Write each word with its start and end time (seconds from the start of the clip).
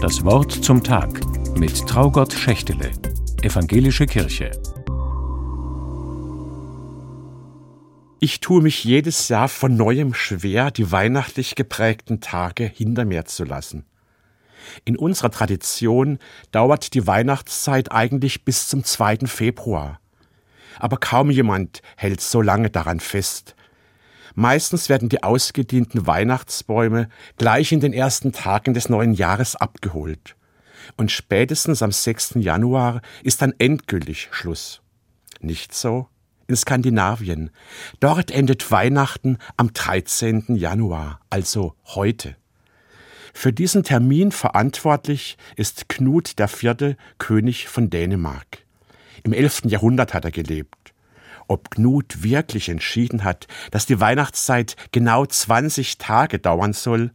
Das 0.00 0.22
Wort 0.24 0.52
zum 0.52 0.84
Tag 0.84 1.20
mit 1.56 1.86
Traugott 1.88 2.34
Schächtele, 2.34 2.90
Evangelische 3.40 4.04
Kirche. 4.04 4.50
Ich 8.20 8.40
tue 8.40 8.62
mich 8.62 8.84
jedes 8.84 9.30
Jahr 9.30 9.48
von 9.48 9.74
neuem 9.74 10.12
schwer, 10.12 10.70
die 10.70 10.92
weihnachtlich 10.92 11.54
geprägten 11.54 12.20
Tage 12.20 12.64
hinter 12.64 13.06
mir 13.06 13.24
zu 13.24 13.44
lassen. 13.44 13.86
In 14.84 14.98
unserer 14.98 15.30
Tradition 15.30 16.18
dauert 16.52 16.92
die 16.92 17.06
Weihnachtszeit 17.06 17.90
eigentlich 17.90 18.44
bis 18.44 18.68
zum 18.68 18.84
2. 18.84 19.20
Februar. 19.26 19.98
Aber 20.78 20.98
kaum 20.98 21.30
jemand 21.30 21.80
hält 21.96 22.20
so 22.20 22.42
lange 22.42 22.68
daran 22.68 23.00
fest. 23.00 23.55
Meistens 24.36 24.90
werden 24.90 25.08
die 25.08 25.22
ausgedienten 25.22 26.06
Weihnachtsbäume 26.06 27.08
gleich 27.38 27.72
in 27.72 27.80
den 27.80 27.94
ersten 27.94 28.32
Tagen 28.32 28.74
des 28.74 28.90
neuen 28.90 29.14
Jahres 29.14 29.56
abgeholt. 29.56 30.36
Und 30.98 31.10
spätestens 31.10 31.82
am 31.82 31.90
6. 31.90 32.34
Januar 32.36 33.00
ist 33.22 33.40
dann 33.40 33.54
endgültig 33.58 34.28
Schluss. 34.30 34.82
Nicht 35.40 35.74
so 35.74 36.08
in 36.48 36.54
Skandinavien. 36.54 37.50
Dort 37.98 38.30
endet 38.30 38.70
Weihnachten 38.70 39.38
am 39.56 39.72
13. 39.72 40.44
Januar, 40.56 41.20
also 41.30 41.74
heute. 41.86 42.36
Für 43.32 43.54
diesen 43.54 43.84
Termin 43.84 44.32
verantwortlich 44.32 45.38
ist 45.56 45.88
Knut 45.88 46.38
IV., 46.38 46.96
König 47.18 47.68
von 47.68 47.88
Dänemark. 47.88 48.64
Im 49.24 49.32
11. 49.32 49.62
Jahrhundert 49.64 50.14
hat 50.14 50.26
er 50.26 50.30
gelebt. 50.30 50.94
Ob 51.48 51.70
Knut 51.70 52.22
wirklich 52.22 52.68
entschieden 52.68 53.24
hat, 53.24 53.46
dass 53.70 53.86
die 53.86 54.00
Weihnachtszeit 54.00 54.76
genau 54.92 55.26
20 55.26 55.98
Tage 55.98 56.38
dauern 56.38 56.72
soll, 56.72 57.12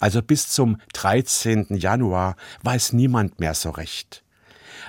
also 0.00 0.22
bis 0.22 0.48
zum 0.48 0.80
13. 0.94 1.76
Januar, 1.76 2.36
weiß 2.62 2.92
niemand 2.92 3.40
mehr 3.40 3.54
so 3.54 3.70
recht. 3.70 4.24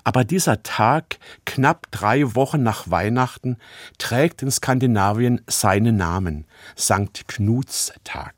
Aber 0.04 0.24
dieser 0.24 0.64
Tag, 0.64 1.20
knapp 1.46 1.88
drei 1.92 2.36
Wochen 2.36 2.64
nach 2.64 2.90
Weihnachten, 2.90 3.58
trägt 3.98 4.42
in 4.42 4.52
Skandinavien 4.52 5.42
seinen 5.48 5.98
Namen, 5.98 6.46
Sankt 6.76 7.28
Knuts 7.28 7.94
Tag. 8.04 8.34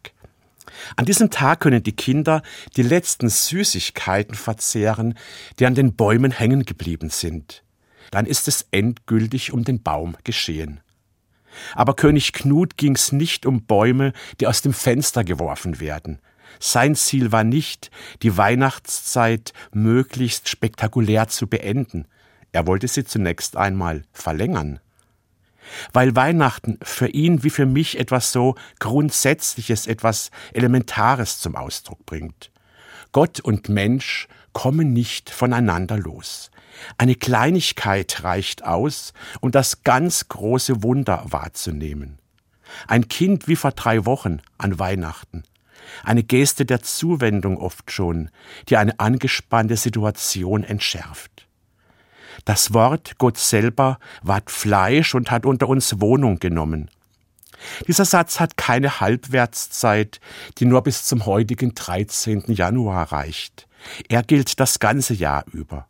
An 0.96 1.06
diesem 1.06 1.30
Tag 1.30 1.60
können 1.60 1.84
die 1.84 1.96
Kinder 1.96 2.42
die 2.78 2.84
letzten 2.84 3.30
Süßigkeiten 3.30 4.36
verzehren, 4.36 5.18
die 5.60 5.66
an 5.66 5.76
den 5.76 5.96
Bäumen 5.96 6.32
hängen 6.32 6.64
geblieben 6.64 7.10
sind 7.10 7.64
dann 8.10 8.26
ist 8.26 8.48
es 8.48 8.68
endgültig 8.72 9.54
um 9.54 9.64
den 9.64 9.84
Baum 9.84 10.16
geschehen. 10.24 10.82
Aber 11.76 11.96
König 11.96 12.34
Knut 12.34 12.78
ging's 12.78 13.12
nicht 13.12 13.46
um 13.46 13.64
Bäume, 13.64 14.14
die 14.40 14.48
aus 14.48 14.62
dem 14.62 14.74
Fenster 14.74 15.24
geworfen 15.24 15.80
werden. 15.80 16.20
Sein 16.60 16.96
Ziel 16.96 17.32
war 17.32 17.44
nicht, 17.44 17.92
die 18.24 18.38
Weihnachtszeit 18.38 19.54
möglichst 19.74 20.50
spektakulär 20.50 21.28
zu 21.28 21.48
beenden. 21.48 22.08
Er 22.52 22.68
wollte 22.68 22.88
sie 22.88 23.06
zunächst 23.06 23.58
einmal 23.58 24.04
verlängern. 24.12 24.80
Weil 25.94 26.16
Weihnachten 26.16 26.80
für 26.82 27.08
ihn 27.08 27.44
wie 27.44 27.50
für 27.50 27.66
mich 27.66 28.00
etwas 28.00 28.32
so 28.32 28.56
Grundsätzliches, 28.80 29.88
etwas 29.88 30.32
Elementares 30.54 31.40
zum 31.40 31.56
Ausdruck 31.56 32.06
bringt. 32.06 32.52
Gott 33.12 33.40
und 33.40 33.70
Mensch 33.70 34.28
kommen 34.54 34.92
nicht 34.92 35.30
voneinander 35.30 35.98
los. 35.98 36.52
Eine 36.98 37.16
Kleinigkeit 37.16 38.24
reicht 38.24 38.64
aus, 38.64 39.14
um 39.40 39.52
das 39.52 39.84
ganz 39.84 40.28
große 40.28 40.84
Wunder 40.84 41.24
wahrzunehmen. 41.28 42.20
Ein 42.88 43.08
Kind 43.08 43.48
wie 43.48 43.56
vor 43.56 43.72
drei 43.72 44.06
Wochen 44.06 44.42
an 44.58 44.80
Weihnachten. 44.80 45.44
Eine 46.04 46.24
Geste 46.24 46.66
der 46.66 46.82
Zuwendung 46.82 47.58
oft 47.58 47.92
schon, 47.92 48.30
die 48.70 48.78
eine 48.78 49.00
angespannte 49.00 49.76
Situation 49.76 50.64
entschärft. 50.64 51.48
Das 52.46 52.74
Wort 52.74 53.18
Gott 53.18 53.38
selber 53.38 54.00
ward 54.22 54.50
Fleisch 54.50 55.14
und 55.14 55.32
hat 55.32 55.46
unter 55.46 55.68
uns 55.68 56.00
Wohnung 56.00 56.40
genommen. 56.40 56.90
Dieser 57.88 58.06
Satz 58.06 58.40
hat 58.40 58.58
keine 58.58 59.00
Halbwertszeit, 59.00 60.20
die 60.58 60.66
nur 60.66 60.82
bis 60.82 61.06
zum 61.06 61.26
heutigen 61.26 61.76
13. 61.76 62.46
Januar 62.48 63.12
reicht. 63.12 63.68
Er 64.10 64.24
gilt 64.24 64.60
das 64.60 64.80
ganze 64.80 65.14
Jahr 65.14 65.46
über. 65.52 65.88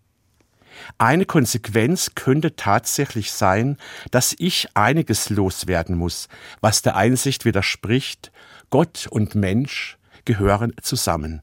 Eine 0.97 1.25
Konsequenz 1.25 2.11
könnte 2.15 2.55
tatsächlich 2.55 3.31
sein, 3.31 3.77
dass 4.11 4.35
ich 4.37 4.69
einiges 4.73 5.29
loswerden 5.29 5.95
muss, 5.97 6.27
was 6.61 6.81
der 6.81 6.95
Einsicht 6.95 7.45
widerspricht, 7.45 8.31
Gott 8.69 9.07
und 9.09 9.35
Mensch 9.35 9.97
gehören 10.25 10.73
zusammen. 10.81 11.41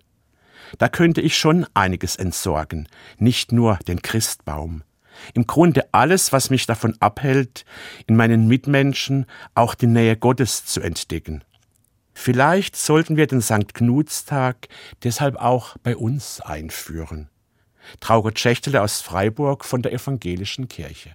Da 0.79 0.89
könnte 0.89 1.21
ich 1.21 1.37
schon 1.37 1.67
einiges 1.75 2.17
entsorgen, 2.17 2.89
nicht 3.19 3.53
nur 3.53 3.79
den 3.87 4.03
Christbaum. 4.03 4.83
Im 5.35 5.47
Grunde 5.47 5.89
alles, 5.93 6.33
was 6.33 6.51
mich 6.51 6.67
davon 6.67 6.95
abhält, 7.01 7.65
in 8.07 8.17
meinen 8.17 8.47
Mitmenschen 8.47 9.27
auch 9.55 9.75
die 9.75 9.87
Nähe 9.87 10.17
Gottes 10.17 10.65
zu 10.65 10.81
entdecken. 10.81 11.43
Vielleicht 12.15 12.77
sollten 12.77 13.17
wir 13.17 13.27
den 13.27 13.41
St. 13.41 13.75
Knutstag 13.75 14.69
deshalb 15.05 15.37
auch 15.37 15.77
bei 15.83 15.97
uns 15.97 16.41
einführen. 16.41 17.29
Traugott 18.01 18.39
Schächtele 18.39 18.83
aus 18.83 19.01
Freiburg 19.01 19.65
von 19.65 19.83
der 19.83 19.93
Evangelischen 19.93 20.69
Kirche. 20.69 21.15